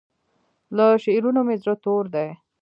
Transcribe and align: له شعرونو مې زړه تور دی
له 0.75 0.85
شعرونو 1.03 1.39
مې 1.47 1.55
زړه 1.61 1.75
تور 1.83 2.03
دی 2.13 2.29